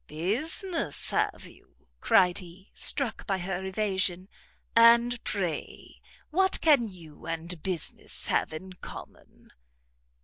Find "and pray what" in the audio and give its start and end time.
4.75-6.59